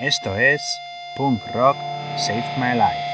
Esto 0.00 0.36
es 0.36 0.80
Punk 1.16 1.44
Rock 1.52 1.76
Saved 2.16 2.56
My 2.56 2.78
Life. 2.78 3.07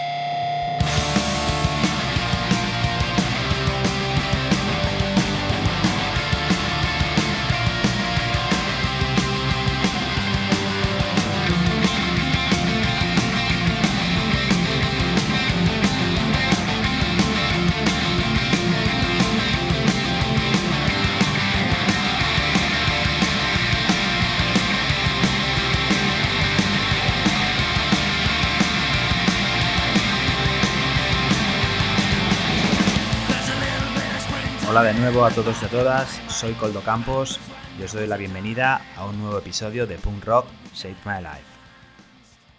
Hola 34.77 34.92
de 34.92 34.98
nuevo 34.98 35.24
a 35.24 35.30
todos 35.30 35.62
y 35.62 35.66
a 35.66 35.69
todas, 35.69 36.09
soy 36.27 36.52
Coldo 36.55 36.80
Campos 36.80 37.38
y 37.78 37.84
os 37.84 37.92
doy 37.92 38.09
la 38.09 38.16
bienvenida 38.16 38.82
a 38.96 39.06
un 39.06 39.20
nuevo 39.20 39.38
episodio 39.38 39.87
de 39.87 39.98
Punk 39.98 40.24
Rock 40.24 40.48
Save 40.73 40.96
My 41.06 41.23
Life. 41.23 41.45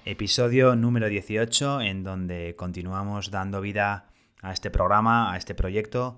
Episodio 0.05 0.77
número 0.77 1.09
18 1.09 1.81
en 1.81 2.05
donde 2.05 2.55
continuamos 2.55 3.31
dando 3.31 3.59
vida 3.59 4.13
a 4.41 4.53
este 4.53 4.71
programa, 4.71 5.33
a 5.33 5.35
este 5.35 5.55
proyecto, 5.55 6.17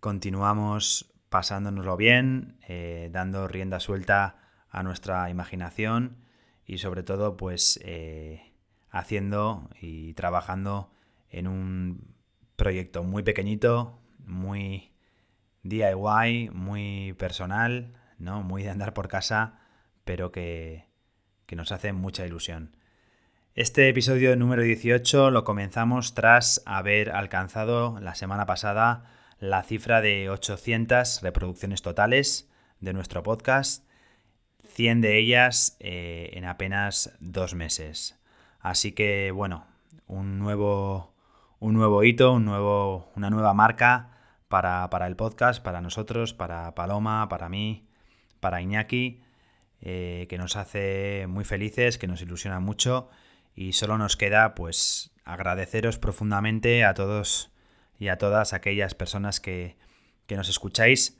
continuamos 0.00 1.12
pasándonoslo 1.28 1.96
bien, 1.96 2.58
eh, 2.66 3.08
dando 3.12 3.46
rienda 3.46 3.78
suelta 3.78 4.34
a 4.68 4.82
nuestra 4.82 5.30
imaginación 5.30 6.24
y 6.66 6.78
sobre 6.78 7.04
todo 7.04 7.36
pues 7.36 7.78
eh, 7.84 8.52
haciendo 8.90 9.70
y 9.80 10.12
trabajando 10.14 10.90
en 11.28 11.46
un 11.46 12.16
proyecto 12.56 13.04
muy 13.04 13.22
pequeñito, 13.22 14.00
muy 14.26 14.89
DIY, 15.62 16.50
muy 16.50 17.14
personal, 17.18 17.92
¿no? 18.18 18.42
Muy 18.42 18.62
de 18.62 18.70
andar 18.70 18.94
por 18.94 19.08
casa, 19.08 19.58
pero 20.04 20.32
que, 20.32 20.86
que 21.46 21.56
nos 21.56 21.72
hace 21.72 21.92
mucha 21.92 22.26
ilusión. 22.26 22.76
Este 23.54 23.88
episodio 23.88 24.36
número 24.36 24.62
18 24.62 25.30
lo 25.30 25.44
comenzamos 25.44 26.14
tras 26.14 26.62
haber 26.66 27.10
alcanzado 27.10 27.98
la 28.00 28.14
semana 28.14 28.46
pasada 28.46 29.10
la 29.40 29.62
cifra 29.62 30.00
de 30.00 30.30
800 30.30 31.22
reproducciones 31.22 31.82
totales 31.82 32.48
de 32.78 32.92
nuestro 32.92 33.22
podcast, 33.22 33.84
100 34.74 35.00
de 35.00 35.18
ellas 35.18 35.76
eh, 35.80 36.30
en 36.34 36.44
apenas 36.44 37.16
dos 37.20 37.54
meses. 37.54 38.18
Así 38.60 38.92
que 38.92 39.30
bueno, 39.30 39.66
un 40.06 40.38
nuevo, 40.38 41.14
un 41.58 41.74
nuevo 41.74 42.04
hito, 42.04 42.32
un 42.32 42.44
nuevo, 42.44 43.10
una 43.16 43.30
nueva 43.30 43.52
marca 43.52 44.19
para, 44.50 45.06
el 45.06 45.14
podcast, 45.14 45.62
para 45.62 45.80
nosotros, 45.80 46.34
para 46.34 46.74
Paloma, 46.74 47.28
para 47.28 47.48
mí, 47.48 47.86
para 48.40 48.60
Iñaki, 48.60 49.22
eh, 49.80 50.26
que 50.28 50.38
nos 50.38 50.56
hace 50.56 51.26
muy 51.28 51.44
felices, 51.44 51.98
que 51.98 52.08
nos 52.08 52.20
ilusiona 52.20 52.58
mucho. 52.58 53.08
Y 53.54 53.74
solo 53.74 53.96
nos 53.96 54.16
queda 54.16 54.56
pues 54.56 55.12
agradeceros 55.24 55.98
profundamente 55.98 56.84
a 56.84 56.94
todos 56.94 57.52
y 57.96 58.08
a 58.08 58.18
todas 58.18 58.52
aquellas 58.52 58.94
personas 58.94 59.38
que, 59.38 59.76
que 60.26 60.36
nos 60.36 60.48
escucháis, 60.48 61.16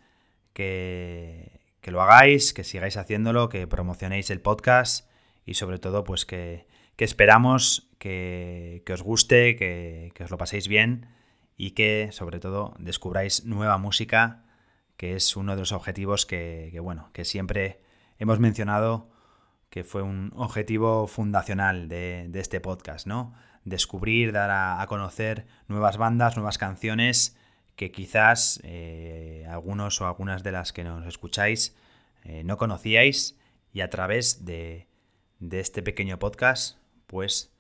que, 0.53 1.61
que, 1.83 1.92
lo 1.92 2.03
hagáis, 2.03 2.53
que 2.53 2.65
sigáis 2.65 2.97
haciéndolo, 2.97 3.48
que 3.48 3.69
promocionéis 3.69 4.31
el 4.31 4.41
podcast 4.41 5.09
y 5.47 5.55
sobre 5.55 5.78
todo 5.78 6.03
pues 6.03 6.27
que, 6.27 6.67
que 6.97 7.05
esperamos 7.05 7.89
que, 7.98 8.82
os 8.93 9.03
guste, 9.03 9.55
que 9.55 10.12
os 10.21 10.31
lo 10.32 10.37
paséis 10.37 10.66
bien 10.66 11.06
y 11.60 11.72
que 11.72 12.09
sobre 12.10 12.41
todo 12.41 12.75
descubráis 12.78 13.44
nueva 13.44 13.76
música, 13.76 14.44
que 14.97 15.15
es 15.15 15.37
uno 15.37 15.56
de 15.56 15.60
los 15.60 15.72
objetivos 15.72 16.25
que, 16.25 16.75
bueno, 16.82 17.10
que 17.12 17.26
siempre 17.26 17.82
hemos 18.19 18.41
mencionado 18.41 19.10
que 19.69 19.84
fue 19.84 20.00
un 20.00 20.32
objetivo 20.37 21.06
fundacional 21.06 21.87
de, 21.87 22.31
este 22.32 22.60
podcast, 22.60 23.06
¿no? 23.06 23.34
Descubrir, 23.66 24.32
dar 24.32 24.49
a, 24.50 24.87
conocer 24.87 25.47
nuevas 25.69 25.99
bandas, 25.99 26.34
nuevas 26.34 26.56
canciones 26.56 27.37
que 27.76 27.93
quizás 27.93 28.60
eh, 28.65 29.47
algunos 29.50 30.00
o 30.00 30.06
algunas 30.06 30.43
de 30.43 30.53
las 30.53 30.72
que 30.72 30.82
nos 30.82 31.06
escucháis 31.06 31.76
eh, 32.25 32.43
no 32.43 32.56
conocíais 32.56 33.38
y 33.75 33.82
a 33.82 33.91
través 33.91 34.47
de, 34.47 34.88
de 35.41 35.60
este 35.60 35.82
pequeño 35.82 36.19
podcast, 36.19 36.78
pues 37.06 37.53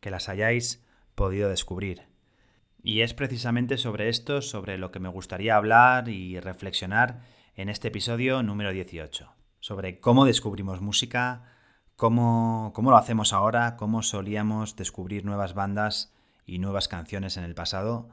que 0.00 0.10
las 0.10 0.28
hayáis 0.28 0.84
podido 1.14 1.48
descubrir. 1.48 2.13
Y 2.86 3.00
es 3.00 3.14
precisamente 3.14 3.78
sobre 3.78 4.10
esto, 4.10 4.42
sobre 4.42 4.76
lo 4.76 4.90
que 4.90 5.00
me 5.00 5.08
gustaría 5.08 5.56
hablar 5.56 6.10
y 6.10 6.38
reflexionar 6.38 7.22
en 7.56 7.70
este 7.70 7.88
episodio 7.88 8.42
número 8.42 8.72
18. 8.72 9.32
Sobre 9.58 10.00
cómo 10.00 10.26
descubrimos 10.26 10.82
música, 10.82 11.44
cómo, 11.96 12.72
cómo 12.74 12.90
lo 12.90 12.98
hacemos 12.98 13.32
ahora, 13.32 13.76
cómo 13.76 14.02
solíamos 14.02 14.76
descubrir 14.76 15.24
nuevas 15.24 15.54
bandas 15.54 16.12
y 16.44 16.58
nuevas 16.58 16.86
canciones 16.86 17.38
en 17.38 17.44
el 17.44 17.54
pasado. 17.54 18.10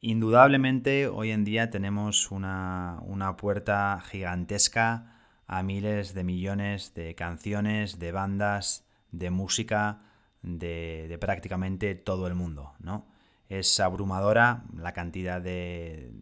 Indudablemente 0.00 1.08
hoy 1.08 1.32
en 1.32 1.42
día 1.42 1.68
tenemos 1.70 2.30
una, 2.30 3.00
una 3.02 3.36
puerta 3.36 4.00
gigantesca 4.08 5.16
a 5.48 5.64
miles 5.64 6.14
de 6.14 6.22
millones 6.22 6.94
de 6.94 7.16
canciones, 7.16 7.98
de 7.98 8.12
bandas, 8.12 8.86
de 9.10 9.30
música, 9.30 10.02
de, 10.42 11.06
de 11.08 11.18
prácticamente 11.18 11.96
todo 11.96 12.28
el 12.28 12.36
mundo, 12.36 12.74
¿no? 12.78 13.17
Es 13.48 13.80
abrumadora 13.80 14.64
la 14.76 14.92
cantidad 14.92 15.40
de, 15.40 16.12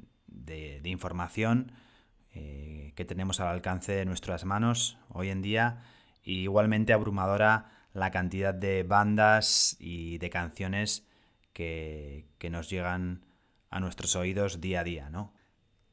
información 0.85 1.73
eh, 2.33 2.93
que 2.95 3.05
tenemos 3.05 3.41
al 3.41 3.49
alcance 3.49 3.93
de 3.93 4.05
nuestras 4.05 4.45
manos 4.45 4.99
hoy 5.09 5.31
en 5.31 5.43
día. 5.43 5.83
Y 6.23 6.41
igualmente 6.41 6.93
abrumadora 6.93 7.71
la 7.93 8.11
cantidad 8.11 8.55
de 8.55 8.83
bandas 8.83 9.77
y 9.81 10.19
de 10.19 10.31
canciones 10.31 11.07
que, 11.53 12.27
nos 12.51 12.71
llegan 12.71 13.25
a 13.71 13.81
nuestros 13.81 14.15
oídos 14.15 14.61
día 14.61 14.81
a 14.81 14.85
día, 14.85 15.11
¿no? 15.11 15.35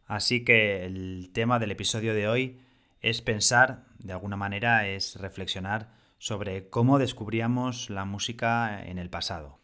Así 0.06 0.44
que 0.44 0.86
el 0.86 1.32
tema 1.34 1.58
del 1.58 1.72
episodio 1.72 2.14
de 2.14 2.28
hoy 2.28 2.60
es 3.02 3.22
pensar, 3.22 3.86
de 3.98 4.14
alguna 4.14 4.36
manera, 4.36 4.88
es 4.88 5.16
reflexionar 5.16 5.90
sobre 6.20 6.70
cómo 6.70 7.00
descubríamos 7.00 7.90
la 7.90 8.06
música 8.06 8.84
en 8.86 9.00
el 9.00 9.10
pasado. 9.10 9.63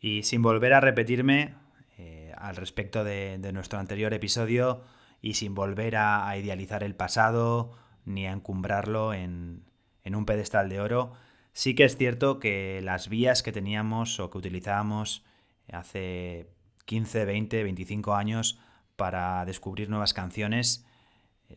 Y 0.00 0.22
sin 0.22 0.42
volver 0.42 0.74
a 0.74 0.80
repetirme 0.80 1.54
eh, 1.96 2.32
al 2.36 2.56
respecto 2.56 3.04
de, 3.04 3.38
nuestro 3.52 3.78
anterior 3.78 4.14
episodio 4.14 4.82
y 5.20 5.34
sin 5.34 5.54
volver 5.54 5.96
a, 5.96 6.36
idealizar 6.36 6.84
el 6.84 6.94
pasado 6.94 7.72
ni 8.04 8.26
a 8.26 8.32
encumbrarlo 8.32 9.12
en, 9.14 9.64
un 10.04 10.24
pedestal 10.24 10.70
de 10.70 10.80
oro, 10.80 11.12
sí 11.52 11.74
que 11.74 11.84
es 11.84 11.96
cierto 11.96 12.38
que 12.38 12.80
las 12.82 13.08
vías 13.08 13.42
que 13.42 13.52
teníamos 13.52 14.20
o 14.20 14.30
que 14.30 14.38
utilizábamos 14.38 15.22
hace 15.70 16.48
15, 16.86 17.26
20, 17.26 17.62
25 17.62 18.14
años 18.14 18.58
para 18.96 19.44
descubrir 19.44 19.90
nuevas 19.90 20.14
canciones, 20.14 20.86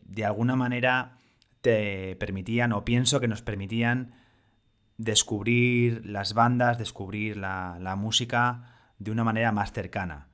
de 0.02 0.24
alguna 0.26 0.54
manera 0.54 1.18
te 1.62 2.16
permitían, 2.16 2.72
o 2.72 2.84
pienso 2.84 3.20
que 3.20 3.28
nos 3.28 3.40
permitían, 3.40 4.12
descubrir 4.96 6.04
las 6.06 6.34
bandas, 6.34 6.78
descubrir 6.78 7.36
la, 7.36 7.94
música 7.96 8.92
de 8.98 9.10
una 9.10 9.24
manera 9.24 9.52
más 9.52 9.72
cercana. 9.72 10.28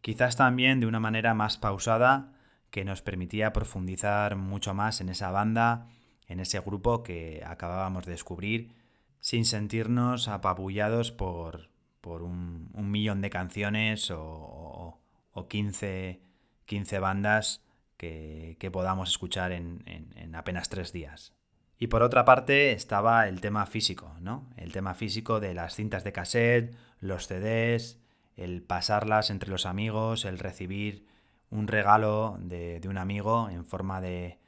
Quizás 0.00 0.36
también 0.36 0.80
de 0.80 0.86
una 0.86 1.00
manera 1.00 1.34
más 1.34 1.56
pausada 1.56 2.32
que 2.70 2.84
nos 2.84 3.02
permitía 3.02 3.52
profundizar 3.52 4.36
mucho 4.36 4.74
más 4.74 5.00
en 5.00 5.08
esa 5.08 5.30
banda, 5.30 5.88
en 6.26 6.40
ese 6.40 6.60
grupo 6.60 7.02
que 7.02 7.42
acabábamos 7.46 8.04
de 8.04 8.12
descubrir, 8.12 8.74
sin 9.20 9.44
sentirnos 9.44 10.28
apabullados 10.28 11.12
por, 11.12 11.70
por 12.00 12.22
un, 12.22 12.70
millón 12.74 13.22
de 13.22 13.30
canciones 13.30 14.10
o, 14.10 15.00
o 15.30 15.48
15, 15.48 16.20
15, 16.66 16.98
bandas 16.98 17.64
que, 17.96 18.70
podamos 18.72 19.08
escuchar 19.08 19.52
en 19.52 20.34
apenas 20.34 20.68
tres 20.68 20.92
días. 20.92 21.34
Y 21.78 21.88
por 21.88 22.02
otra 22.02 22.24
parte 22.24 22.72
estaba 22.72 23.28
el 23.28 23.40
tema 23.40 23.66
físico, 23.66 24.14
¿no? 24.20 24.48
El 24.56 24.72
tema 24.72 24.94
físico 24.94 25.40
de 25.40 25.54
las 25.54 25.74
cintas 25.74 26.04
de 26.04 26.12
cassette, 26.12 26.74
los 27.00 27.26
CDs, 27.26 27.98
el 28.36 28.62
pasarlas 28.62 29.30
entre 29.30 29.50
los 29.50 29.66
amigos, 29.66 30.24
el 30.24 30.38
recibir 30.38 31.06
un 31.50 31.68
regalo 31.68 32.36
de, 32.40 32.80
un 32.88 32.98
amigo 32.98 33.48
en 33.50 33.64
forma 33.64 34.00
de, 34.00 34.38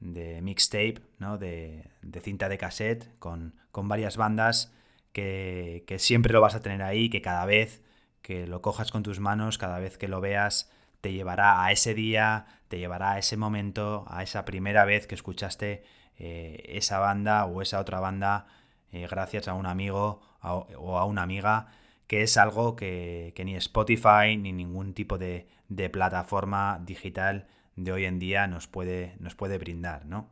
mixtape, 0.00 1.00
¿no? 1.18 1.38
De, 1.38 1.88
cinta 2.22 2.48
de 2.48 2.58
cassette 2.58 3.08
con, 3.18 3.54
varias 3.72 4.16
bandas 4.16 4.72
que, 5.12 5.84
que, 5.86 5.98
siempre 5.98 6.32
lo 6.32 6.40
vas 6.40 6.54
a 6.54 6.60
tener 6.60 6.82
ahí, 6.82 7.08
que 7.10 7.22
cada 7.22 7.46
vez 7.46 7.82
que 8.22 8.46
lo 8.46 8.62
cojas 8.62 8.90
con 8.90 9.02
tus 9.02 9.20
manos, 9.20 9.58
cada 9.58 9.78
vez 9.78 9.98
que 9.98 10.08
lo 10.08 10.20
veas, 10.20 10.70
te 11.00 11.12
llevará 11.12 11.64
a 11.64 11.72
ese 11.72 11.94
día, 11.94 12.46
te 12.68 12.78
llevará 12.78 13.12
a 13.12 13.18
ese 13.18 13.36
momento, 13.36 14.04
a 14.08 14.22
esa 14.22 14.44
primera 14.44 14.84
vez 14.84 15.06
que 15.06 15.16
escuchaste 15.16 15.84
eh, 16.22 16.76
esa 16.76 17.00
banda 17.00 17.44
o 17.46 17.62
esa 17.62 17.80
otra 17.80 17.98
banda 17.98 18.46
eh, 18.92 19.08
gracias 19.10 19.48
a 19.48 19.54
un 19.54 19.66
amigo 19.66 20.22
o 20.42 20.98
a 20.98 21.04
una 21.04 21.22
amiga, 21.22 21.68
que 22.06 22.22
es 22.22 22.36
algo 22.36 22.76
que, 22.76 23.34
ni 23.44 23.56
Spotify 23.56 24.36
ni 24.36 24.52
ningún 24.52 24.94
tipo 24.94 25.18
de, 25.18 25.48
plataforma 25.90 26.80
digital 26.84 27.48
de 27.74 27.90
hoy 27.90 28.04
en 28.04 28.18
día 28.18 28.46
nos 28.46 28.68
puede, 28.68 29.16
nos 29.18 29.34
puede 29.34 29.58
brindar, 29.58 30.04
¿no? 30.06 30.28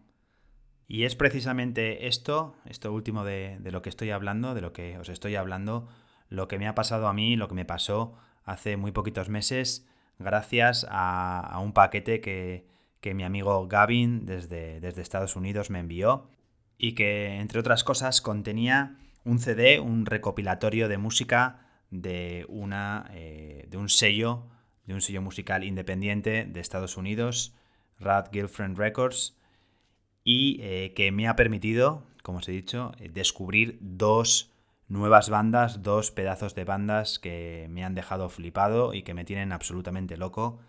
Y 0.87 1.04
es 1.04 1.16
precisamente 1.16 2.06
esto, 2.06 2.54
esto 2.66 2.93
último 2.93 3.25
de, 3.25 3.58
lo 3.64 3.82
que 3.82 3.88
estoy 3.88 4.10
hablando, 4.10 4.54
de 4.54 4.60
lo 4.60 4.72
que 4.72 4.98
os 4.98 5.08
estoy 5.08 5.36
hablando, 5.36 5.88
lo 6.28 6.46
que 6.48 6.58
me 6.58 6.69
ha 6.69 6.75
pasado 6.75 7.08
a 7.08 7.12
mí, 7.12 7.34
lo 7.34 7.48
que 7.48 7.54
me 7.54 7.64
pasó 7.64 8.14
hace 8.44 8.76
muy 8.76 8.93
poquitos 8.93 9.28
meses, 9.28 9.88
gracias 10.19 10.86
a, 10.90 11.58
un 11.62 11.72
paquete 11.72 12.20
que, 12.20 12.69
mi 13.02 13.25
amigo 13.25 13.67
Gavin 13.67 14.26
desde, 14.26 14.81
desde 14.81 15.02
Estados 15.02 15.37
Unidos 15.37 15.70
me 15.70 15.79
envió 15.79 16.29
y 16.79 16.93
que, 16.94 17.37
entre 17.41 17.61
otras 17.61 17.85
cosas, 17.85 18.20
contenía 18.20 18.97
un 19.25 19.38
CD, 19.38 19.81
un 19.81 20.06
recopilatorio 20.06 20.88
de 20.88 20.99
música 20.99 21.67
de, 21.91 22.47
una, 22.49 23.11
eh, 23.12 23.67
de 23.69 23.76
un 23.76 23.88
sello, 23.88 24.47
de 24.87 24.94
un 24.94 25.00
sello 25.00 25.23
musical 25.23 25.64
independiente 25.64 26.47
de 26.47 26.61
Estados 26.61 26.97
Unidos, 26.97 27.55
Rad 27.99 28.31
Girlfriend 28.32 28.79
Records, 28.79 29.37
y 30.25 30.58
eh, 30.62 30.93
que 30.94 31.12
me 31.12 31.29
ha 31.29 31.37
permitido, 31.37 32.06
como 32.23 32.38
os 32.38 32.49
he 32.49 32.53
dicho, 32.53 32.93
eh, 32.99 33.08
descubrir 33.12 33.79
dos 33.81 34.50
nuevas 34.88 35.31
bandas, 35.31 35.82
dos 35.82 36.11
pedazos 36.11 36.55
de 36.55 36.64
bandas 36.64 37.19
que 37.19 37.67
me 37.70 37.85
han 37.85 37.94
dejado 37.94 38.29
flipado 38.29 38.94
y 38.94 39.03
que 39.03 39.14
me 39.14 39.25
tienen 39.25 39.53
absolutamente 39.53 40.17
loco. 40.17 40.61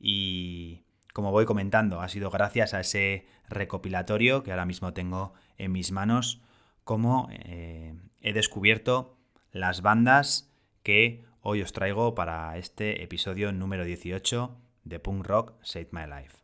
Y 0.00 0.82
como 1.18 1.32
voy 1.32 1.46
comentando, 1.46 2.00
ha 2.00 2.08
sido 2.08 2.30
gracias 2.30 2.74
a 2.74 2.80
ese 2.80 3.26
recopilatorio 3.48 4.44
que 4.44 4.52
ahora 4.52 4.66
mismo 4.66 4.92
tengo 4.92 5.34
en 5.56 5.72
mis 5.72 5.90
manos, 5.90 6.40
como 6.84 7.26
eh, 7.32 7.92
he 8.20 8.32
descubierto 8.32 9.18
las 9.50 9.82
bandas 9.82 10.48
que 10.84 11.24
hoy 11.40 11.62
os 11.62 11.72
traigo 11.72 12.14
para 12.14 12.56
este 12.56 13.02
episodio 13.02 13.50
número 13.50 13.82
18 13.82 14.56
de 14.84 15.00
Punk 15.00 15.26
Rock 15.26 15.54
Save 15.62 15.88
My 15.90 16.02
Life. 16.02 16.36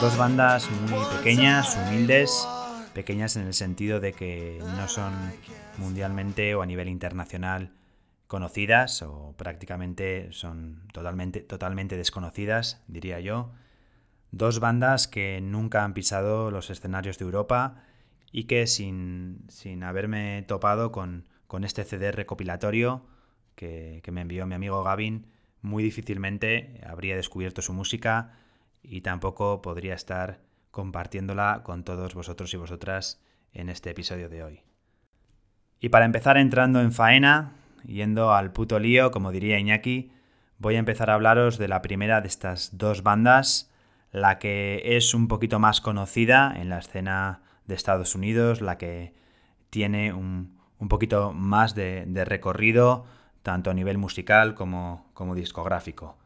Dos 0.00 0.16
bandas 0.16 0.70
muy 0.70 1.04
pequeñas, 1.18 1.76
humildes, 1.76 2.48
pequeñas 2.94 3.36
en 3.36 3.46
el 3.46 3.52
sentido 3.52 4.00
de 4.00 4.14
que 4.14 4.58
no 4.76 4.88
son 4.88 5.12
mundialmente 5.76 6.54
o 6.54 6.62
a 6.62 6.66
nivel 6.66 6.88
internacional 6.88 7.72
conocidas 8.26 9.02
o 9.02 9.34
prácticamente 9.36 10.28
son 10.32 10.88
totalmente, 10.94 11.40
totalmente 11.40 11.98
desconocidas, 11.98 12.82
diría 12.88 13.20
yo. 13.20 13.52
Dos 14.30 14.58
bandas 14.58 15.06
que 15.06 15.42
nunca 15.42 15.84
han 15.84 15.92
pisado 15.92 16.50
los 16.50 16.70
escenarios 16.70 17.18
de 17.18 17.26
Europa 17.26 17.82
y 18.32 18.44
que 18.44 18.66
sin, 18.66 19.44
haberme 19.82 20.44
topado 20.48 20.92
con, 20.92 21.26
este 21.62 21.84
CD 21.84 22.10
recopilatorio 22.10 23.04
que, 23.54 24.02
me 24.10 24.22
envió 24.22 24.46
mi 24.46 24.54
amigo 24.54 24.82
Gavin, 24.82 25.26
muy 25.60 25.82
difícilmente 25.82 26.80
habría 26.86 27.16
descubierto 27.16 27.60
su 27.60 27.74
música 27.74 28.32
y 28.82 29.00
tampoco 29.02 29.62
podría 29.62 29.94
estar 29.94 30.40
compartiéndola 30.70 31.62
con 31.64 31.84
todos 31.84 32.14
vosotros 32.14 32.52
y 32.54 32.56
vosotras 32.56 33.22
en 33.52 33.68
este 33.68 33.90
episodio 33.90 34.28
de 34.28 34.42
hoy. 34.42 34.62
Y 35.80 35.88
para 35.88 36.04
empezar 36.04 36.36
entrando 36.36 36.80
en 36.80 36.92
faena, 36.92 37.52
yendo 37.84 38.32
al 38.32 38.52
puto 38.52 38.78
lío, 38.78 39.10
como 39.10 39.32
diría 39.32 39.58
Iñaki, 39.58 40.12
voy 40.58 40.76
a 40.76 40.78
empezar 40.78 41.10
a 41.10 41.14
hablaros 41.14 41.58
de 41.58 41.68
la 41.68 41.82
primera 41.82 42.20
de 42.20 42.28
estas 42.28 42.76
dos 42.76 43.02
bandas, 43.02 43.72
la 44.12 44.38
que 44.38 44.82
es 44.96 45.14
un 45.14 45.28
poquito 45.28 45.58
más 45.58 45.80
conocida 45.80 46.52
en 46.56 46.68
la 46.68 46.78
escena 46.78 47.42
de 47.66 47.74
Estados 47.74 48.14
Unidos, 48.14 48.60
la 48.60 48.76
que 48.76 49.14
tiene 49.70 50.12
un, 50.12 50.58
poquito 50.88 51.32
más 51.32 51.74
de, 51.74 52.04
recorrido, 52.26 53.06
tanto 53.42 53.70
a 53.70 53.74
nivel 53.74 53.96
musical 53.96 54.54
como, 54.54 55.08
como 55.14 55.34
discográfico. 55.34 56.19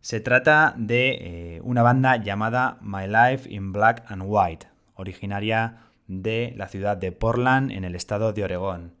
Se 0.00 0.20
trata 0.20 0.74
de 0.76 1.18
eh, 1.20 1.60
una 1.64 1.82
banda 1.82 2.16
llamada 2.16 2.78
My 2.80 3.06
Life 3.06 3.52
in 3.52 3.72
Black 3.72 4.04
and 4.10 4.22
White, 4.24 4.68
originaria 4.94 5.78
de 6.06 6.54
la 6.56 6.68
ciudad 6.68 6.96
de 6.96 7.12
Portland 7.12 7.72
en 7.72 7.84
el 7.84 7.94
estado 7.94 8.32
de 8.32 8.44
Oregón. 8.44 8.94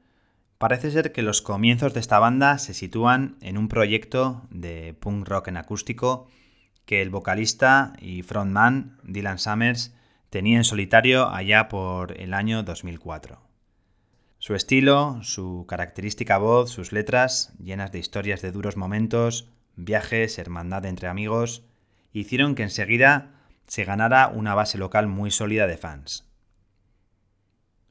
Parece 0.58 0.90
ser 0.90 1.12
que 1.12 1.22
los 1.22 1.40
comienzos 1.40 1.94
de 1.94 2.00
esta 2.00 2.18
banda 2.18 2.58
se 2.58 2.74
sitúan 2.74 3.36
en 3.40 3.56
un 3.56 3.68
proyecto 3.68 4.42
de 4.50 4.94
punk 4.98 5.28
rock 5.28 5.48
en 5.48 5.56
acústico 5.56 6.26
que 6.84 7.00
el 7.00 7.10
vocalista 7.10 7.92
y 8.00 8.22
frontman 8.22 8.98
Dylan 9.04 9.38
Summers 9.38 9.94
tenía 10.30 10.56
en 10.56 10.64
solitario 10.64 11.28
allá 11.28 11.68
por 11.68 12.18
el 12.20 12.34
año 12.34 12.62
2004. 12.64 13.40
Su 14.38 14.54
estilo, 14.54 15.18
su 15.22 15.64
característica 15.68 16.38
voz, 16.38 16.70
sus 16.70 16.92
letras, 16.92 17.52
llenas 17.58 17.92
de 17.92 17.98
historias 17.98 18.42
de 18.42 18.52
duros 18.52 18.76
momentos, 18.76 19.50
viajes, 19.78 20.38
hermandad 20.38 20.84
entre 20.84 21.08
amigos, 21.08 21.64
hicieron 22.12 22.54
que 22.54 22.64
enseguida 22.64 23.30
se 23.66 23.84
ganara 23.84 24.28
una 24.28 24.54
base 24.54 24.76
local 24.76 25.06
muy 25.06 25.30
sólida 25.30 25.66
de 25.66 25.78
fans. 25.78 26.28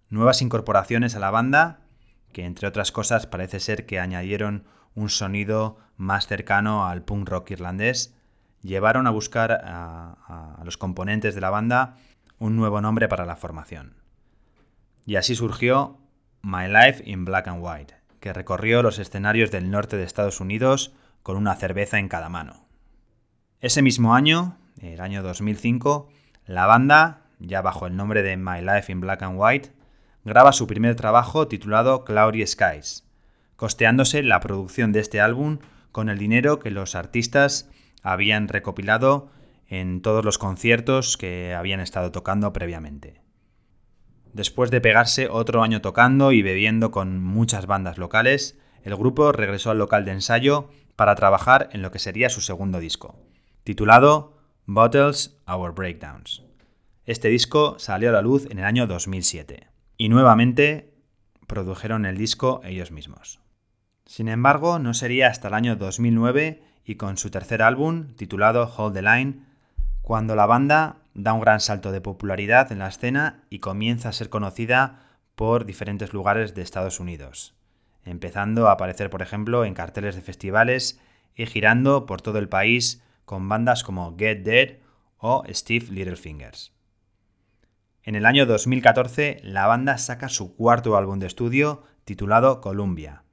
Nuevas 0.09 0.41
incorporaciones 0.41 1.15
a 1.15 1.19
la 1.19 1.31
banda, 1.31 1.79
que 2.33 2.45
entre 2.45 2.67
otras 2.67 2.91
cosas 2.91 3.25
parece 3.25 3.59
ser 3.59 3.85
que 3.85 3.99
añadieron 3.99 4.65
un 4.95 5.09
sonido 5.09 5.77
más 5.95 6.27
cercano 6.27 6.85
al 6.85 7.03
punk 7.03 7.29
rock 7.29 7.51
irlandés, 7.51 8.15
llevaron 8.61 9.07
a 9.07 9.11
buscar 9.11 9.51
a, 9.51 10.57
a 10.59 10.63
los 10.65 10.77
componentes 10.77 11.35
de 11.35 11.41
la 11.41 11.49
banda 11.49 11.95
un 12.37 12.55
nuevo 12.55 12.81
nombre 12.81 13.07
para 13.07 13.25
la 13.25 13.35
formación. 13.35 13.95
Y 15.05 15.15
así 15.15 15.35
surgió 15.35 15.99
My 16.41 16.67
Life 16.67 17.03
in 17.05 17.23
Black 17.23 17.47
and 17.47 17.63
White, 17.63 17.95
que 18.19 18.33
recorrió 18.33 18.83
los 18.83 18.99
escenarios 18.99 19.51
del 19.51 19.69
norte 19.69 19.95
de 19.95 20.03
Estados 20.03 20.41
Unidos 20.41 20.93
con 21.27 21.35
una 21.35 21.55
cerveza 21.55 21.99
en 21.99 22.07
cada 22.07 22.29
mano. 22.29 22.69
Ese 23.59 23.81
mismo 23.81 24.15
año, 24.15 24.57
el 24.81 25.01
año 25.01 25.21
2005, 25.23 26.07
la 26.45 26.65
banda, 26.67 27.25
ya 27.39 27.61
bajo 27.61 27.85
el 27.85 27.97
nombre 27.97 28.23
de 28.23 28.37
My 28.37 28.61
Life 28.61 28.89
in 28.89 29.01
Black 29.01 29.23
and 29.23 29.35
White, 29.37 29.73
graba 30.23 30.53
su 30.53 30.67
primer 30.67 30.95
trabajo 30.95 31.49
titulado 31.49 32.05
Cloudy 32.05 32.47
Skies, 32.47 33.09
costeándose 33.57 34.23
la 34.23 34.39
producción 34.39 34.93
de 34.93 35.01
este 35.01 35.19
álbum 35.19 35.59
con 35.91 36.07
el 36.07 36.17
dinero 36.17 36.59
que 36.59 36.71
los 36.71 36.95
artistas 36.95 37.69
habían 38.03 38.47
recopilado 38.47 39.29
en 39.67 40.01
todos 40.01 40.23
los 40.23 40.37
conciertos 40.37 41.17
que 41.17 41.53
habían 41.53 41.81
estado 41.81 42.13
tocando 42.13 42.53
previamente. 42.53 43.19
Después 44.31 44.71
de 44.71 44.79
pegarse 44.79 45.27
otro 45.29 45.61
año 45.61 45.81
tocando 45.81 46.31
y 46.31 46.41
bebiendo 46.41 46.89
con 46.89 47.21
muchas 47.21 47.65
bandas 47.65 47.97
locales, 47.97 48.57
el 48.85 48.95
grupo 48.95 49.33
regresó 49.33 49.71
al 49.71 49.77
local 49.77 50.05
de 50.05 50.11
ensayo 50.11 50.69
para 50.97 51.15
trabajar 51.15 51.69
en 51.71 51.81
lo 51.81 51.91
que 51.91 51.99
sería 51.99 52.29
su 52.29 52.41
segundo 52.41 52.79
disco, 52.81 53.15
titulado 53.63 54.35
Bottles 54.65 55.39
Our 55.47 55.73
Breakdowns. 55.73 56.43
Este 57.05 57.29
disco 57.29 57.79
salió 57.79 58.09
a 58.09 58.11
la 58.11 58.21
luz 58.21 58.47
en 58.49 58.59
el 58.59 58.65
año 58.65 58.87
2007 58.87 59.67
y 59.95 60.09
nuevamente 60.09 60.93
produjeron 61.47 62.05
el 62.05 62.17
disco 62.17 62.59
ellos 62.65 62.91
mismos. 62.91 63.39
Sin 64.05 64.27
embargo, 64.27 64.79
no 64.79 64.93
sería 64.93 65.27
hasta 65.27 65.47
el 65.47 65.53
año 65.53 65.75
2009 65.75 66.63
y 66.83 66.95
con 66.95 67.17
su 67.17 67.29
tercer 67.29 67.61
álbum, 67.61 68.15
titulado 68.15 68.73
Hold 68.75 68.95
the 68.95 69.01
Line, 69.03 69.45
cuando 70.01 70.35
la 70.35 70.47
banda 70.47 70.97
da 71.13 71.33
un 71.33 71.41
gran 71.41 71.59
salto 71.59 71.91
de 71.91 72.01
popularidad 72.01 72.71
en 72.71 72.79
la 72.79 72.87
escena 72.87 73.43
y 73.49 73.59
comienza 73.59 74.09
a 74.09 74.13
ser 74.13 74.29
conocida 74.29 75.03
por 75.35 75.65
diferentes 75.65 76.11
lugares 76.11 76.55
de 76.55 76.63
Estados 76.63 76.99
Unidos, 76.99 77.56
empezando 78.07 78.67
a 78.67 78.73
aparecer, 78.73 79.09
por 79.09 79.21
ejemplo, 79.21 79.65
en 79.65 79.73
carteles 79.73 80.15
de 80.15 80.21
festivales 80.21 80.99
y 81.35 81.45
girando 81.45 82.05
por 82.05 82.21
todo 82.21 82.39
el 82.39 82.49
país 82.49 83.03
con 83.25 83.47
bandas 83.49 83.83
como 83.83 84.17
Get 84.17 84.43
Dead 84.43 84.77
o 85.17 85.43
Steve 85.49 85.87
Littlefingers. 85.89 86.73
En 88.03 88.15
el 88.15 88.25
año 88.25 88.45
2014, 88.45 89.41
la 89.43 89.67
banda 89.67 89.97
saca 89.97 90.29
su 90.29 90.55
cuarto 90.55 90.95
álbum 90.95 91.19
de 91.19 91.27
estudio 91.27 91.83
titulado 92.05 92.61
Columbia, 92.61 93.23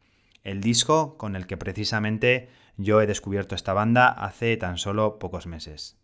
el 0.43 0.61
disco 0.61 1.17
con 1.17 1.37
el 1.37 1.47
que 1.47 1.57
precisamente 1.57 2.49
yo 2.77 3.01
he 3.01 3.07
descubierto 3.07 3.55
esta 3.55 3.73
banda 3.73 4.09
hace 4.09 4.57
tan 4.57 4.79
solo 4.79 5.21
pocos 5.21 5.47
meses. 5.47 5.97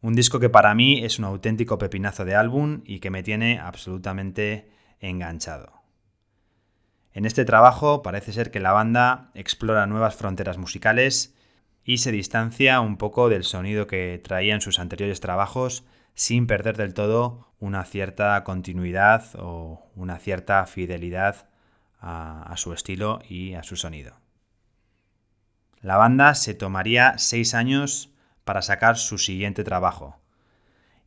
Un 0.00 0.14
disco 0.14 0.40
que 0.40 0.50
para 0.50 0.74
mí 0.74 1.04
es 1.04 1.18
un 1.18 1.24
auténtico 1.24 1.78
pepinazo 1.78 2.24
de 2.24 2.34
álbum 2.34 2.82
y 2.84 2.98
que 2.98 3.10
me 3.10 3.22
tiene 3.22 3.60
absolutamente 3.60 4.68
enganchado. 5.00 5.75
En 7.16 7.24
este 7.24 7.46
trabajo 7.46 8.02
parece 8.02 8.34
ser 8.34 8.50
que 8.50 8.60
la 8.60 8.72
banda 8.72 9.30
explora 9.32 9.86
nuevas 9.86 10.16
fronteras 10.16 10.58
musicales 10.58 11.34
y 11.82 11.96
se 11.96 12.12
distancia 12.12 12.78
un 12.80 12.98
poco 12.98 13.30
del 13.30 13.42
sonido 13.42 13.86
que 13.86 14.20
traía 14.22 14.52
en 14.52 14.60
sus 14.60 14.78
anteriores 14.78 15.20
trabajos 15.20 15.86
sin 16.12 16.46
perder 16.46 16.76
del 16.76 16.92
todo 16.92 17.54
una 17.58 17.84
cierta 17.86 18.44
continuidad 18.44 19.24
o 19.38 19.88
una 19.94 20.18
cierta 20.18 20.66
fidelidad 20.66 21.48
a, 22.02 22.52
su 22.58 22.74
estilo 22.74 23.22
y 23.26 23.54
a 23.54 23.62
su 23.62 23.76
sonido. 23.76 24.20
La 25.80 25.96
banda 25.96 26.34
se 26.34 26.52
tomaría 26.52 27.16
seis 27.16 27.54
años 27.54 28.12
para 28.44 28.60
sacar 28.60 28.98
su 28.98 29.16
siguiente 29.16 29.64
trabajo. 29.64 30.20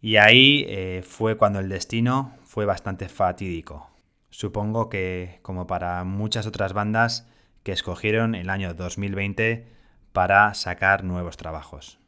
Y 0.02 0.16
ahí 0.16 0.66
eh, 0.70 1.04
fue 1.08 1.38
cuando 1.38 1.60
el 1.60 1.70
destino 1.70 2.36
fue 2.46 2.66
bastante 2.66 3.10
fatídico. 3.10 3.99
Supongo 4.30 4.90
que, 4.90 5.40
como 5.42 5.68
para 5.68 6.04
muchas 6.04 6.46
otras 6.46 6.74
bandas 6.74 7.28
que 7.64 7.72
escogieron 7.72 8.36
el 8.36 8.50
año 8.50 8.74
2020 8.74 9.68
para 10.14 10.54
sacar 10.54 11.04
nuevos 11.04 11.38
trabajos. 11.38 12.00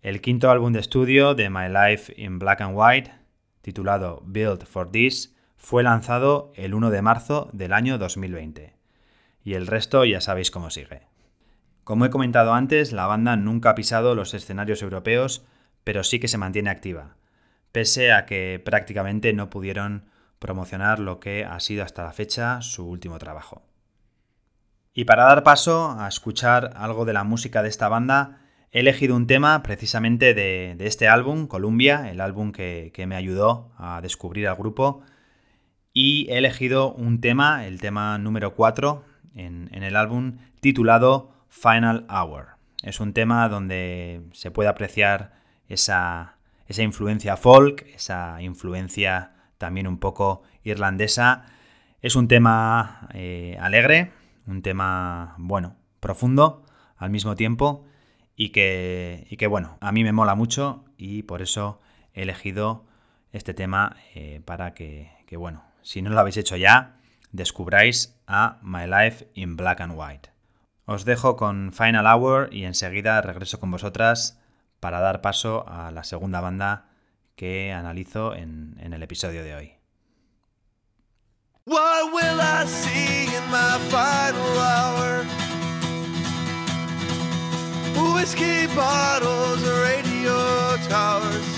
El 0.00 0.20
quinto 0.20 0.50
álbum 0.50 0.72
de 0.72 0.80
estudio 0.80 1.34
de 1.34 1.50
My 1.50 1.68
Life 1.68 2.14
in 2.16 2.38
Black 2.38 2.60
and 2.60 2.74
White, 2.76 3.12
titulado 3.62 4.22
Build 4.24 4.64
for 4.64 4.90
This, 4.90 5.34
fue 5.56 5.82
lanzado 5.82 6.52
el 6.54 6.74
1 6.74 6.90
de 6.90 7.02
marzo 7.02 7.50
del 7.52 7.72
año 7.72 7.98
2020. 7.98 8.74
Y 9.42 9.54
el 9.54 9.66
resto 9.66 10.04
ya 10.04 10.20
sabéis 10.20 10.50
cómo 10.50 10.70
sigue. 10.70 11.02
Como 11.82 12.04
he 12.04 12.10
comentado 12.10 12.54
antes, 12.54 12.92
la 12.92 13.06
banda 13.06 13.36
nunca 13.36 13.70
ha 13.70 13.74
pisado 13.74 14.14
los 14.14 14.34
escenarios 14.34 14.82
europeos, 14.82 15.44
pero 15.84 16.04
sí 16.04 16.20
que 16.20 16.28
se 16.28 16.38
mantiene 16.38 16.70
activa, 16.70 17.16
pese 17.72 18.12
a 18.12 18.26
que 18.26 18.60
prácticamente 18.62 19.32
no 19.32 19.50
pudieron 19.50 20.04
promocionar 20.38 20.98
lo 20.98 21.20
que 21.20 21.44
ha 21.44 21.58
sido 21.60 21.84
hasta 21.84 22.04
la 22.04 22.12
fecha 22.12 22.62
su 22.62 22.86
último 22.86 23.18
trabajo. 23.18 23.62
Y 24.94 25.04
para 25.04 25.24
dar 25.24 25.44
paso 25.44 25.96
a 25.98 26.08
escuchar 26.08 26.72
algo 26.76 27.04
de 27.04 27.12
la 27.12 27.24
música 27.24 27.62
de 27.62 27.68
esta 27.68 27.88
banda, 27.88 28.40
he 28.72 28.80
elegido 28.80 29.14
un 29.14 29.26
tema 29.26 29.62
precisamente 29.62 30.34
de, 30.34 30.76
este 30.80 31.08
álbum, 31.08 31.46
Columbia, 31.46 32.10
el 32.10 32.20
álbum 32.20 32.52
que, 32.52 32.92
me 33.06 33.16
ayudó 33.16 33.70
a 33.78 34.00
descubrir 34.00 34.48
al 34.48 34.56
grupo, 34.56 35.02
y 35.92 36.26
he 36.30 36.38
elegido 36.38 36.92
un 36.92 37.20
tema, 37.20 37.66
el 37.66 37.80
tema 37.80 38.18
número 38.18 38.54
4 38.54 39.04
en, 39.34 39.68
el 39.72 39.96
álbum, 39.96 40.38
titulado 40.60 41.32
Final 41.48 42.06
Hour. 42.10 42.56
Es 42.82 43.00
un 43.00 43.12
tema 43.12 43.48
donde 43.48 44.22
se 44.32 44.50
puede 44.50 44.68
apreciar 44.68 45.32
esa, 45.68 46.38
esa 46.66 46.82
influencia 46.82 47.36
folk, 47.36 47.86
esa 47.94 48.42
influencia 48.42 49.32
también 49.58 49.86
un 49.86 49.98
poco 49.98 50.42
irlandesa. 50.62 51.44
Es 52.00 52.16
un 52.16 52.28
tema 52.28 53.08
eh, 53.12 53.58
alegre, 53.60 54.12
un 54.46 54.62
tema, 54.62 55.34
bueno, 55.36 55.76
profundo 56.00 56.64
al 56.96 57.10
mismo 57.10 57.34
tiempo 57.34 57.84
y 58.36 58.50
que, 58.50 59.26
y 59.30 59.36
que, 59.36 59.46
bueno, 59.46 59.76
a 59.80 59.92
mí 59.92 60.04
me 60.04 60.12
mola 60.12 60.34
mucho 60.34 60.84
y 60.96 61.24
por 61.24 61.42
eso 61.42 61.80
he 62.14 62.22
elegido 62.22 62.86
este 63.32 63.52
tema 63.52 63.96
eh, 64.14 64.40
para 64.44 64.74
que, 64.74 65.10
que, 65.26 65.36
bueno, 65.36 65.64
si 65.82 66.02
no 66.02 66.10
lo 66.10 66.20
habéis 66.20 66.36
hecho 66.36 66.56
ya, 66.56 66.96
descubráis 67.32 68.18
a 68.26 68.58
My 68.62 68.86
Life 68.86 69.28
in 69.34 69.56
Black 69.56 69.80
and 69.80 69.94
White. 69.96 70.30
Os 70.86 71.04
dejo 71.04 71.36
con 71.36 71.72
Final 71.72 72.06
Hour 72.06 72.48
y 72.52 72.64
enseguida 72.64 73.20
regreso 73.20 73.60
con 73.60 73.70
vosotras 73.70 74.40
para 74.80 75.00
dar 75.00 75.20
paso 75.20 75.68
a 75.68 75.90
la 75.90 76.04
segunda 76.04 76.40
banda 76.40 76.87
que 77.38 77.72
analizo 77.72 78.34
en, 78.34 78.74
en 78.80 78.92
el 78.92 79.02
episodio 79.02 79.44
de 79.44 79.54
hoy. 79.54 79.72
What 81.64 82.12
will 82.12 82.40
I 82.40 82.66
see 82.66 83.26
in 83.26 83.44
my 83.50 83.78
final 83.88 84.58
hour? 84.58 85.24
Whiskey 88.14 88.66
bottles, 88.74 89.62
radio 89.86 90.76
towers. 90.88 91.48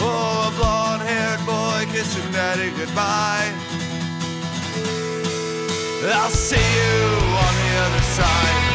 Oh, 0.00 0.48
a 0.48 0.58
blonde 0.58 1.02
haired 1.02 1.46
boy 1.46 1.86
kissing 1.92 2.32
daddy 2.32 2.70
goodbye. 2.76 3.52
I'll 6.12 6.30
see 6.30 6.56
you 6.56 7.04
on 7.46 7.54
the 7.62 7.70
other 7.84 8.02
side. 8.02 8.73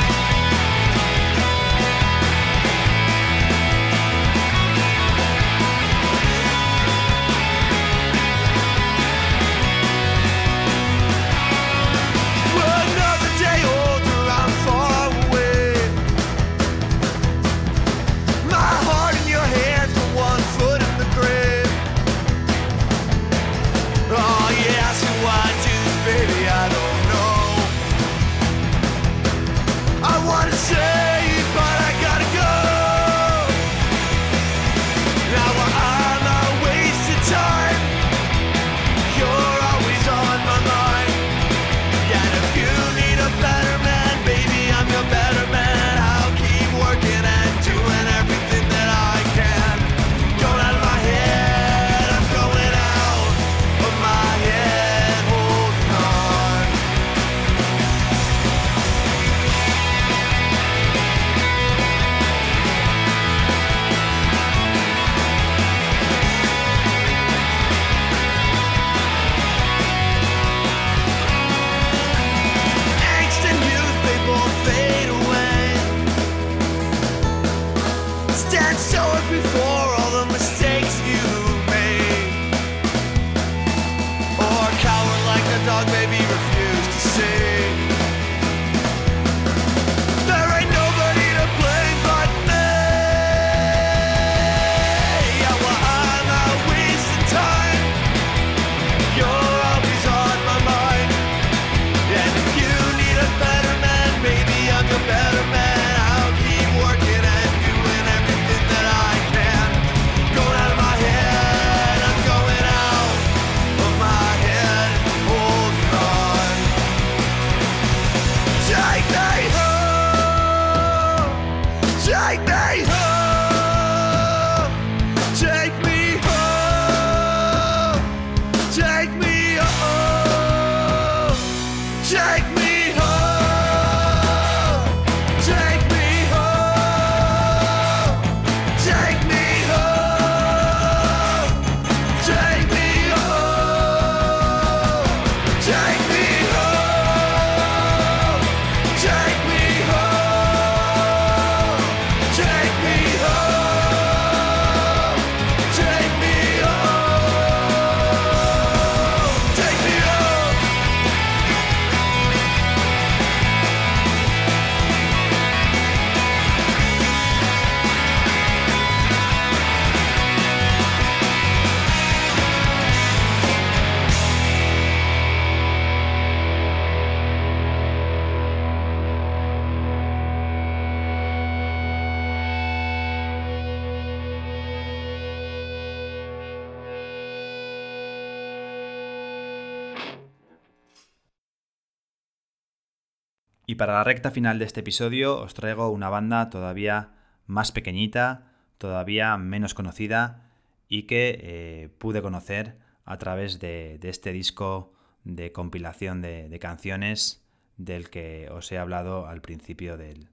Y 193.69 193.75
para 193.75 193.93
la 193.93 194.03
recta 194.03 194.31
final 194.31 194.57
de 194.57 194.65
este 194.65 194.79
episodio 194.79 195.39
os 195.39 195.53
traigo 195.53 195.91
una 195.91 196.09
banda 196.09 196.49
todavía 196.49 197.11
más 197.45 197.71
pequeñita, 197.71 198.47
todavía 198.79 199.37
menos 199.37 199.75
conocida 199.75 200.49
y 200.87 201.03
que 201.03 201.39
eh, 201.39 201.89
pude 201.99 202.23
conocer 202.23 202.79
a 203.05 203.19
través 203.19 203.59
de, 203.59 203.99
este 204.01 204.33
disco 204.33 204.91
de 205.23 205.51
compilación 205.51 206.19
de, 206.23 206.57
canciones 206.59 207.45
del 207.77 208.09
que 208.09 208.49
os 208.49 208.71
he 208.71 208.79
hablado 208.79 209.27
al 209.27 209.41
principio 209.41 209.97
del, 209.97 210.29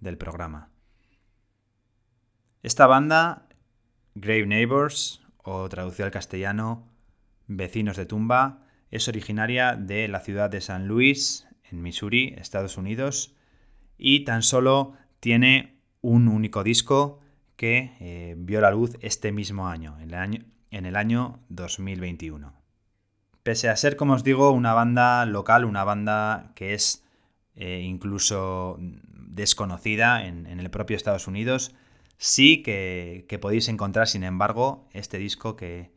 del 0.00 0.18
programa. 0.18 0.68
Esta 2.62 2.86
banda, 2.86 3.48
Grave 4.14 4.44
Neighbors, 4.44 5.22
o 5.38 5.70
traducido 5.70 6.04
al 6.04 6.12
castellano, 6.12 6.86
Vecinos 7.46 7.96
de 7.96 8.04
Tumba, 8.04 8.66
es 8.90 9.08
originaria 9.08 9.74
de 9.74 10.06
la 10.06 10.20
ciudad 10.20 10.50
de 10.50 10.60
San 10.60 10.86
Luis, 10.86 11.48
en 11.74 11.82
Missouri, 11.82 12.34
Estados 12.38 12.78
Unidos, 12.78 13.34
y 13.98 14.24
tan 14.24 14.42
solo 14.42 14.94
tiene 15.20 15.80
un 16.00 16.28
único 16.28 16.62
disco 16.62 17.20
que 17.56 17.96
eh, 18.00 18.34
vio 18.36 18.60
la 18.60 18.70
luz 18.70 18.96
este 19.00 19.32
mismo 19.32 19.68
año, 19.68 19.96
en 20.00 20.10
el 20.10 20.14
año, 20.14 20.44
en 20.70 20.86
el 20.86 20.96
año 20.96 21.40
2021. 21.48 22.52
Pese 23.42 23.68
a 23.68 23.76
ser, 23.76 23.96
como 23.96 24.14
os 24.14 24.24
digo, 24.24 24.50
una 24.50 24.72
banda 24.72 25.26
local, 25.26 25.64
una 25.64 25.84
banda 25.84 26.52
que 26.54 26.74
es 26.74 27.04
eh, 27.54 27.82
incluso 27.84 28.78
desconocida 28.80 30.26
en, 30.26 30.46
el 30.46 30.70
propio 30.70 30.96
Estados 30.96 31.26
Unidos, 31.26 31.74
sí 32.16 32.62
que, 32.62 33.38
podéis 33.40 33.68
encontrar, 33.68 34.08
sin 34.08 34.24
embargo, 34.24 34.88
este 34.92 35.18
disco 35.18 35.56
que, 35.56 35.90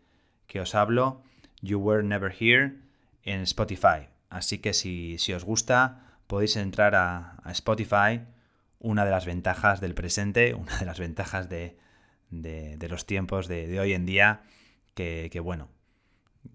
que 0.48 0.60
os 0.60 0.76
hablo, 0.76 1.22
You 1.62 1.80
Were 1.80 2.04
Never 2.04 2.34
Here, 2.38 2.76
en 3.24 3.42
Spotify. 3.42 4.08
Así 4.30 4.60
que 4.60 4.74
si, 4.74 5.18
os 5.34 5.44
gusta, 5.44 6.20
podéis 6.28 6.56
entrar 6.56 6.96
a, 6.96 7.40
Spotify. 7.52 8.22
Una 8.80 9.06
de 9.06 9.12
las 9.12 9.26
ventajas 9.26 9.82
del 9.82 9.96
presente, 9.96 10.54
una 10.54 10.78
de 10.78 10.86
las 10.86 11.00
ventajas 11.00 11.50
de, 11.50 11.78
los 12.90 13.06
tiempos 13.06 13.48
de, 13.48 13.80
hoy 13.80 13.94
en 13.94 14.06
día, 14.06 14.42
que, 14.94 15.40
bueno, 15.42 15.70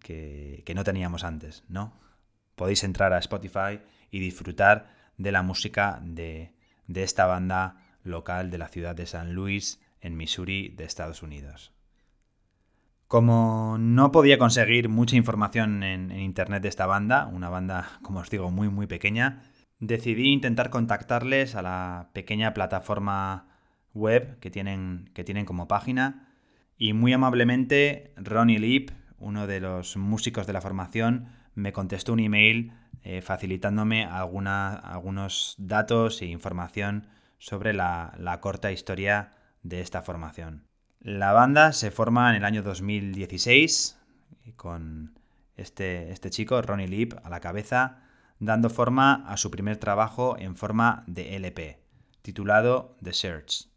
que, 0.00 0.72
no 0.74 0.84
teníamos 0.84 1.24
antes, 1.24 1.64
¿no? 1.68 2.00
Podéis 2.54 2.84
entrar 2.84 3.12
a 3.12 3.18
Spotify 3.18 3.80
y 4.10 4.20
disfrutar 4.20 4.94
de 5.16 5.32
la 5.32 5.42
música 5.42 6.00
de, 6.02 6.52
de 6.86 7.02
esta 7.02 7.26
banda 7.26 7.76
local 8.04 8.50
de 8.50 8.58
la 8.58 8.68
ciudad 8.68 8.94
de 8.94 9.06
San 9.06 9.32
Luis, 9.32 9.80
en 10.00 10.16
Missouri, 10.16 10.68
de 10.68 10.84
Estados 10.84 11.22
Unidos. 11.22 11.72
Como 13.12 13.76
no 13.78 14.10
podía 14.10 14.38
conseguir 14.38 14.88
mucha 14.88 15.16
información 15.16 15.82
en, 15.82 16.10
internet 16.12 16.62
de 16.62 16.70
esta 16.70 16.86
banda, 16.86 17.26
una 17.26 17.50
banda, 17.50 17.98
como 18.00 18.20
os 18.20 18.30
digo, 18.30 18.50
muy 18.50 18.70
muy 18.70 18.86
pequeña, 18.86 19.42
decidí 19.80 20.32
intentar 20.32 20.70
contactarles 20.70 21.54
a 21.54 21.60
la 21.60 22.08
pequeña 22.14 22.54
plataforma 22.54 23.48
web 23.92 24.38
que 24.38 24.50
tienen, 24.50 25.10
que 25.12 25.24
tienen 25.24 25.44
como 25.44 25.68
página 25.68 26.26
y 26.78 26.94
muy 26.94 27.12
amablemente 27.12 28.14
Ronnie 28.16 28.58
Leap, 28.58 28.92
uno 29.18 29.46
de 29.46 29.60
los 29.60 29.98
músicos 29.98 30.46
de 30.46 30.54
la 30.54 30.62
formación, 30.62 31.26
me 31.54 31.74
contestó 31.74 32.14
un 32.14 32.20
email 32.20 32.72
eh, 33.02 33.20
facilitándome 33.20 34.06
algunos 34.06 35.54
datos 35.58 36.22
e 36.22 36.24
información 36.28 37.08
sobre 37.36 37.74
la 37.74 38.38
corta 38.40 38.72
historia 38.72 39.32
de 39.62 39.82
esta 39.82 40.00
formación. 40.00 40.71
La 41.04 41.32
banda 41.32 41.72
se 41.72 41.90
forma 41.90 42.30
en 42.30 42.36
el 42.36 42.44
año 42.44 42.62
2016 42.62 43.98
con 44.54 45.18
este, 45.56 46.12
este 46.12 46.30
chico, 46.30 46.62
Ronnie 46.62 46.86
Leap, 46.86 47.14
a 47.26 47.28
la 47.28 47.40
cabeza, 47.40 48.04
dando 48.38 48.70
forma 48.70 49.24
a 49.26 49.36
su 49.36 49.50
primer 49.50 49.78
trabajo 49.78 50.36
en 50.38 50.54
forma 50.54 51.02
de 51.08 51.34
LP, 51.34 51.80
titulado 52.22 52.96
The 53.02 53.12
Search. 53.14 53.68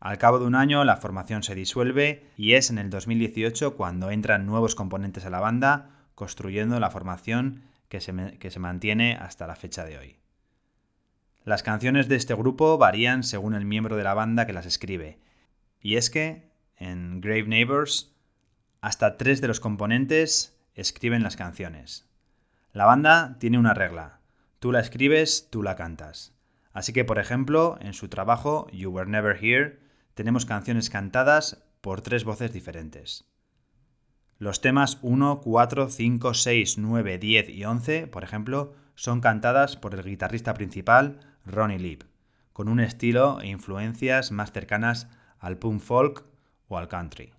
Al 0.00 0.18
cabo 0.18 0.40
de 0.40 0.46
un 0.46 0.56
año 0.56 0.82
la 0.82 0.96
formación 0.96 1.44
se 1.44 1.54
disuelve 1.54 2.26
y 2.36 2.54
es 2.54 2.70
en 2.70 2.78
el 2.78 2.90
2018 2.90 3.76
cuando 3.76 4.10
entran 4.10 4.44
nuevos 4.44 4.74
componentes 4.74 5.24
a 5.24 5.30
la 5.30 5.38
banda, 5.38 5.90
construyendo 6.16 6.80
la 6.80 6.90
formación 6.90 7.62
que 7.88 8.00
se, 8.00 8.36
que 8.40 8.50
se 8.50 8.58
mantiene 8.58 9.14
hasta 9.14 9.46
la 9.46 9.54
fecha 9.54 9.84
de 9.84 9.96
hoy. 9.96 10.16
Las 11.44 11.62
canciones 11.62 12.08
de 12.08 12.16
este 12.16 12.34
grupo 12.34 12.78
varían 12.78 13.22
según 13.22 13.54
el 13.54 13.64
miembro 13.64 13.94
de 13.94 14.02
la 14.02 14.14
banda 14.14 14.44
que 14.44 14.52
las 14.52 14.66
escribe, 14.66 15.20
y 15.80 15.94
es 15.94 16.10
que 16.10 16.53
en 16.76 17.20
Grave 17.20 17.44
Neighbors, 17.44 18.14
hasta 18.80 19.16
tres 19.16 19.40
de 19.40 19.48
los 19.48 19.60
componentes 19.60 20.58
escriben 20.74 21.22
las 21.22 21.36
canciones. 21.36 22.06
La 22.72 22.84
banda 22.84 23.36
tiene 23.38 23.58
una 23.58 23.74
regla. 23.74 24.20
Tú 24.58 24.72
la 24.72 24.80
escribes, 24.80 25.48
tú 25.50 25.62
la 25.62 25.76
cantas. 25.76 26.34
Así 26.72 26.92
que, 26.92 27.04
por 27.04 27.18
ejemplo, 27.18 27.78
en 27.80 27.94
su 27.94 28.08
trabajo 28.08 28.66
You 28.72 28.90
Were 28.90 29.08
Never 29.08 29.42
Here, 29.42 29.78
tenemos 30.14 30.44
canciones 30.44 30.90
cantadas 30.90 31.64
por 31.80 32.02
tres 32.02 32.24
voces 32.24 32.52
diferentes. 32.52 33.24
Los 34.38 34.60
temas 34.60 34.98
1, 35.02 35.40
4, 35.42 35.88
5, 35.88 36.34
6, 36.34 36.78
9, 36.78 37.18
10 37.18 37.48
y 37.50 37.64
11, 37.64 38.06
por 38.08 38.24
ejemplo, 38.24 38.74
son 38.96 39.20
cantadas 39.20 39.76
por 39.76 39.94
el 39.94 40.02
guitarrista 40.02 40.54
principal, 40.54 41.20
Ronnie 41.46 41.78
Leap, 41.78 42.02
con 42.52 42.68
un 42.68 42.80
estilo 42.80 43.40
e 43.40 43.46
influencias 43.46 44.32
más 44.32 44.50
cercanas 44.52 45.08
al 45.38 45.58
punk 45.58 45.80
folk 45.80 46.24
al 46.78 46.88
country. 46.88 47.32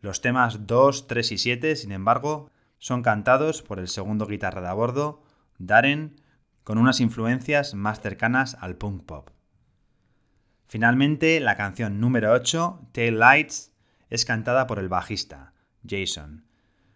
Los 0.00 0.20
temas 0.20 0.66
2, 0.66 1.06
3 1.06 1.32
y 1.32 1.38
7, 1.38 1.76
sin 1.76 1.92
embargo, 1.92 2.50
son 2.78 3.02
cantados 3.02 3.62
por 3.62 3.78
el 3.78 3.88
segundo 3.88 4.26
guitarra 4.26 4.60
de 4.60 4.68
a 4.68 4.72
bordo, 4.72 5.22
Darren, 5.58 6.20
con 6.62 6.78
unas 6.78 7.00
influencias 7.00 7.74
más 7.74 8.00
cercanas 8.00 8.56
al 8.60 8.76
punk 8.76 9.04
pop. 9.04 9.30
Finalmente, 10.66 11.40
la 11.40 11.56
canción 11.56 12.00
número 12.00 12.32
8, 12.32 12.88
Tail 12.92 13.18
Lights, 13.18 13.72
es 14.10 14.24
cantada 14.24 14.66
por 14.66 14.78
el 14.78 14.88
bajista, 14.88 15.52
Jason, 15.88 16.44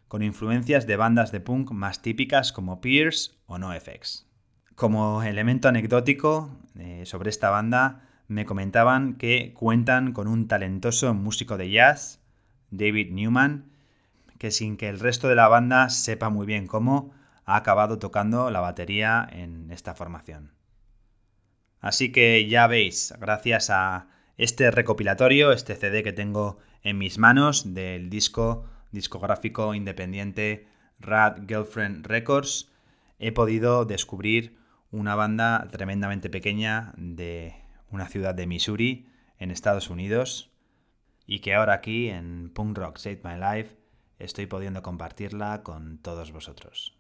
con 0.09 0.23
influencias 0.23 0.87
de 0.87 0.97
bandas 0.97 1.33
de 1.33 1.41
punk 1.41 1.71
más 1.71 2.03
típicas 2.03 2.53
como 2.53 2.81
Pierce 2.81 3.33
o 3.47 3.59
NoFX. 3.59 4.27
Como 4.75 5.23
elemento 5.23 5.69
anecdótico 5.69 6.59
eh, 6.77 7.03
sobre 7.07 7.31
esta 7.31 7.51
banda, 7.51 8.09
me 8.31 8.47
comentaban 8.47 9.15
que 9.15 9.53
cuentan 9.55 10.13
con 10.13 10.29
un 10.29 10.47
talentoso 10.47 11.13
músico 11.15 11.57
de 11.57 11.69
jazz, 11.69 12.21
David 12.71 13.11
Newman, 13.11 13.73
que 14.39 14.53
sin 14.53 14.77
que 14.77 14.89
el 14.89 15.01
resto 15.01 15.27
de 15.27 15.35
la 15.35 15.49
banda 15.49 15.91
sepa 15.91 16.31
muy 16.31 16.47
bien 16.47 16.69
cómo, 16.69 17.11
ha 17.45 17.57
acabado 17.57 17.99
tocando 17.99 18.49
la 18.53 18.61
batería 18.61 19.29
en 19.33 19.73
esta 19.73 19.97
formación. 19.97 20.53
Así 21.81 22.13
que 22.13 22.47
ya 22.47 22.69
veis, 22.69 23.13
gracias 23.19 23.69
a 23.69 24.07
este 24.37 24.71
recopilatorio, 24.71 25.51
este 25.51 25.75
CD 25.75 26.05
que 26.05 26.13
tengo 26.13 26.57
en 26.85 26.99
mis 26.99 27.19
manos 27.19 27.75
del 27.75 28.11
disco 28.11 28.65
discográfico 28.93 29.75
independiente 29.75 30.69
Rad 31.01 31.49
Girlfriend 31.49 32.07
Records, 32.07 32.71
he 33.19 33.33
podido 33.33 33.85
descubrir 33.87 34.57
una 34.93 35.17
banda 35.17 35.67
tremendamente 35.73 36.31
pequeña 36.31 36.93
de 36.97 37.60
una 37.91 38.09
ciudad 38.09 38.35
de 38.35 38.47
Missouri, 38.47 39.07
en 39.39 39.51
Estados 39.51 39.91
Unidos, 39.91 40.51
y 41.27 41.41
que 41.41 41.55
ahora 41.55 41.75
aquí 41.75 42.09
en 42.09 42.51
Punk 42.51 42.77
Rock 42.77 42.99
Save 42.99 43.21
My 43.25 43.35
Life 43.35 43.77
estoy 44.19 44.47
pudiendo 44.47 44.83
compartirla 44.83 45.63
con 45.63 45.99
todos 45.99 46.33
vosotros. 46.33 46.97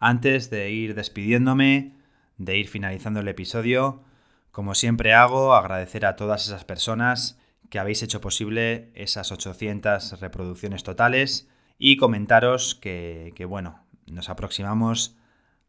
Antes 0.00 0.50
de 0.50 0.70
ir 0.70 0.94
despidiéndome, 0.94 1.94
de 2.36 2.56
ir 2.56 2.68
finalizando 2.68 3.20
el 3.20 3.28
episodio, 3.28 4.02
como 4.50 4.74
siempre 4.74 5.14
hago, 5.14 5.54
agradecer 5.54 6.06
a 6.06 6.16
todas 6.16 6.46
esas 6.46 6.64
personas 6.64 7.38
que 7.70 7.78
habéis 7.78 8.02
hecho 8.02 8.20
posible 8.20 8.90
esas 8.94 9.30
800 9.30 10.20
reproducciones 10.20 10.82
totales 10.82 11.48
y 11.78 11.96
comentaros 11.96 12.74
que, 12.74 13.32
que 13.36 13.44
bueno, 13.44 13.84
nos 14.06 14.28
aproximamos 14.28 15.16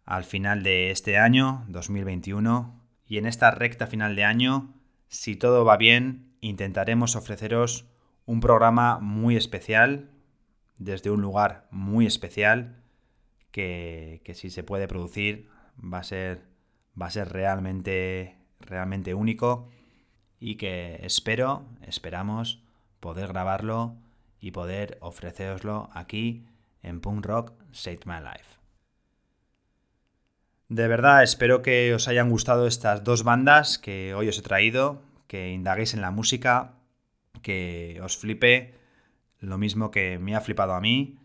al 0.05 0.23
final 0.23 0.63
de 0.63 0.91
este 0.91 1.17
año, 1.17 1.65
2021, 1.67 2.78
y 3.09 3.17
en 3.17 3.25
esta 3.25 3.51
recta 3.51 3.87
final 3.87 4.15
de 4.15 4.23
año, 4.23 4.73
si 5.07 5.35
todo 5.35 5.65
va 5.65 5.75
bien, 5.77 6.35
intentaremos 6.41 7.15
ofreceros 7.15 7.89
un 8.25 8.39
programa 8.39 8.99
muy 8.99 9.35
especial, 9.35 10.11
desde 10.77 11.09
un 11.09 11.19
lugar 11.19 11.67
muy 11.71 12.05
especial, 12.05 12.83
que, 13.51 14.21
si 14.35 14.51
se 14.51 14.63
puede 14.63 14.87
producir 14.87 15.49
va 15.81 15.97
a 15.97 16.03
ser, 16.03 16.45
va 16.99 17.07
a 17.07 17.11
ser 17.11 17.29
realmente, 17.29 18.37
realmente 18.59 19.15
único 19.15 19.69
y 20.39 20.55
que 20.55 20.99
espero, 21.01 21.65
esperamos 21.81 22.63
poder 22.99 23.29
grabarlo 23.29 23.97
y 24.39 24.51
poder 24.51 24.99
ofreceroslo 25.01 25.89
aquí 25.93 26.45
en 26.83 27.01
Punk 27.01 27.25
Rock 27.25 27.53
Save 27.71 28.01
My 28.05 28.19
Life. 28.23 28.58
De 30.69 30.87
verdad, 30.87 31.23
espero 31.23 31.63
que 31.63 31.95
os 31.95 32.07
hayan 32.07 32.29
gustado 32.29 32.67
estas 32.67 33.03
dos 33.03 33.23
bandas 33.23 33.79
que 33.79 34.13
hoy 34.13 34.29
os 34.29 34.37
he 34.37 34.43
traído, 34.43 35.01
que 35.25 35.49
indaguéis 35.49 35.95
en 35.95 36.01
la 36.01 36.11
música, 36.11 36.75
que 37.41 37.99
os 38.03 38.17
flipe 38.17 38.75
lo 39.39 39.57
mismo 39.57 39.89
que 39.89 40.19
me 40.19 40.35
ha 40.35 40.41
flipado 40.41 40.73
a 40.73 40.79
mí. 40.79 41.17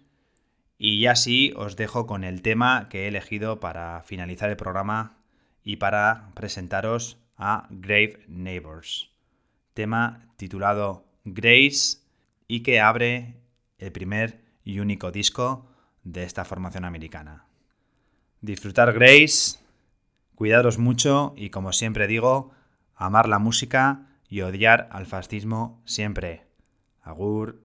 Y 0.79 1.03
ya 1.03 1.15
sí 1.15 1.53
os 1.57 1.77
dejo 1.77 2.07
con 2.07 2.25
el 2.25 2.41
tema 2.41 2.89
que 2.89 3.05
he 3.05 3.09
elegido 3.09 3.61
para 3.61 4.03
finalizar 4.03 4.49
el 4.49 4.57
programa 4.57 5.19
y 5.63 5.77
para 5.77 6.31
presentaros 6.35 7.19
a 7.37 7.67
Grave 7.69 8.25
Neighbors, 8.29 9.11
tema 9.75 10.27
titulado 10.37 11.05
Grace 11.25 11.99
y 12.49 12.61
que 12.61 12.81
abre 12.81 13.35
el 13.77 13.93
primer 13.93 14.41
y 14.65 14.79
único 14.79 15.11
disco 15.11 15.69
de 16.03 16.25
esta 16.25 16.47
formación 16.47 16.87
americana. 16.87 17.44
Disfrutar 18.45 18.93
Grace, 18.93 19.59
cuidaros 20.35 20.77
mucho 20.77 21.33
y 21.35 21.49
como 21.49 21.73
siempre 21.73 22.07
digo, 22.07 22.51
amar 22.95 23.27
la 23.27 23.39
música 23.39 24.21
y 24.29 24.43
odiar 24.43 24.87
al 24.93 25.07
fascismo 25.07 25.81
siempre. 25.87 26.43
Agur. 27.01 27.63